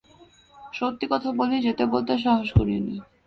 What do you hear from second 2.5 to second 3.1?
করি নে।